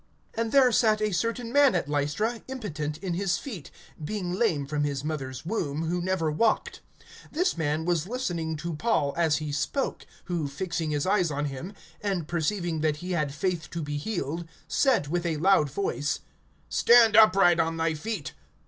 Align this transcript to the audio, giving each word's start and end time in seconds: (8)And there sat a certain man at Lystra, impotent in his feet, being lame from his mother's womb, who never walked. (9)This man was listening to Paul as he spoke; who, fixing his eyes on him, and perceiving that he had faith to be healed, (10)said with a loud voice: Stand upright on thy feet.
(8)And 0.35 0.49
there 0.49 0.71
sat 0.71 0.99
a 0.99 1.11
certain 1.13 1.53
man 1.53 1.75
at 1.75 1.87
Lystra, 1.87 2.41
impotent 2.47 2.97
in 3.03 3.13
his 3.13 3.37
feet, 3.37 3.69
being 4.03 4.33
lame 4.33 4.65
from 4.65 4.83
his 4.83 5.03
mother's 5.03 5.45
womb, 5.45 5.83
who 5.83 6.01
never 6.01 6.31
walked. 6.31 6.81
(9)This 7.31 7.55
man 7.55 7.85
was 7.85 8.07
listening 8.07 8.55
to 8.55 8.73
Paul 8.73 9.13
as 9.15 9.37
he 9.37 9.51
spoke; 9.51 10.07
who, 10.25 10.47
fixing 10.47 10.89
his 10.89 11.05
eyes 11.05 11.29
on 11.29 11.45
him, 11.45 11.73
and 12.01 12.27
perceiving 12.27 12.81
that 12.81 12.95
he 12.95 13.11
had 13.11 13.31
faith 13.31 13.69
to 13.69 13.83
be 13.83 13.97
healed, 13.97 14.47
(10)said 14.67 15.07
with 15.07 15.23
a 15.23 15.37
loud 15.37 15.69
voice: 15.69 16.21
Stand 16.67 17.15
upright 17.15 17.59
on 17.59 17.77
thy 17.77 17.93
feet. 17.93 18.33